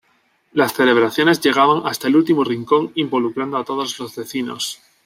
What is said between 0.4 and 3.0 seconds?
Las celebraciones llegaban hasta el último rincón